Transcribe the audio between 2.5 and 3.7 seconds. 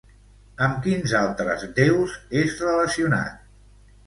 relacionat?